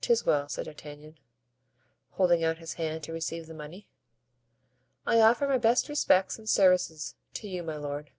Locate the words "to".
3.04-3.12, 7.34-7.46